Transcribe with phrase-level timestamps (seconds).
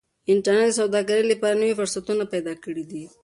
[0.31, 3.03] انټرنيټ د سوداګرۍ لپاره نوي فرصتونه پیدا کړي دي.